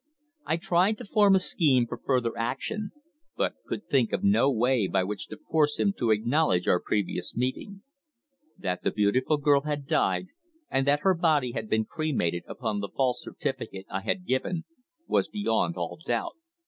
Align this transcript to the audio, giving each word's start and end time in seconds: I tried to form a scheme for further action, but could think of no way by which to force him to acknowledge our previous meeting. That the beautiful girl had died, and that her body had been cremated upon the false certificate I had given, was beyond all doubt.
I 0.47 0.57
tried 0.57 0.97
to 0.97 1.05
form 1.05 1.35
a 1.35 1.39
scheme 1.39 1.85
for 1.85 1.95
further 1.99 2.35
action, 2.35 2.89
but 3.37 3.53
could 3.67 3.87
think 3.87 4.11
of 4.11 4.23
no 4.23 4.49
way 4.51 4.87
by 4.87 5.03
which 5.03 5.27
to 5.27 5.37
force 5.37 5.77
him 5.77 5.93
to 5.99 6.09
acknowledge 6.09 6.67
our 6.67 6.79
previous 6.79 7.35
meeting. 7.35 7.83
That 8.57 8.81
the 8.81 8.89
beautiful 8.89 9.37
girl 9.37 9.61
had 9.61 9.85
died, 9.85 10.29
and 10.71 10.87
that 10.87 11.01
her 11.01 11.13
body 11.13 11.51
had 11.51 11.69
been 11.69 11.85
cremated 11.85 12.41
upon 12.47 12.79
the 12.79 12.89
false 12.89 13.21
certificate 13.21 13.85
I 13.91 14.01
had 14.01 14.25
given, 14.25 14.63
was 15.07 15.27
beyond 15.27 15.77
all 15.77 15.99
doubt. 16.03 16.33